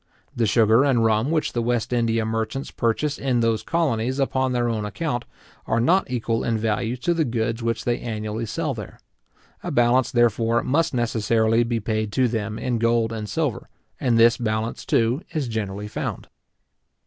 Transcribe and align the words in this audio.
The 0.35 0.47
sugar 0.47 0.83
and 0.83 1.05
rum 1.05 1.29
which 1.29 1.53
the 1.53 1.61
West 1.61 1.93
India 1.93 2.25
merchants 2.25 2.71
purchase 2.71 3.19
in 3.19 3.41
those 3.41 3.61
colonies 3.61 4.17
upon 4.17 4.51
their 4.51 4.67
own 4.67 4.83
account, 4.83 5.25
are 5.67 5.79
not 5.79 6.09
equal 6.09 6.43
in 6.43 6.57
value 6.57 6.97
to 6.97 7.13
the 7.13 7.23
goods 7.23 7.61
which 7.61 7.85
they 7.85 7.99
annually 7.99 8.47
sell 8.47 8.73
there. 8.73 8.99
A 9.61 9.69
balance, 9.69 10.09
therefore, 10.09 10.63
must 10.63 10.95
necessarily 10.95 11.63
be 11.63 11.79
paid 11.79 12.11
to 12.13 12.27
them 12.27 12.57
in 12.57 12.79
gold 12.79 13.13
and 13.13 13.29
silver, 13.29 13.69
and 13.99 14.17
this 14.17 14.37
balance, 14.37 14.85
too, 14.87 15.21
is 15.35 15.47
generally 15.47 15.87
found. 15.87 16.29